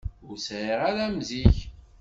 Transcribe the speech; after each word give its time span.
Ur 0.27 0.37
sεiɣ 0.47 0.79
ara 0.89 1.03
am 1.07 1.17
zik. 1.27 1.57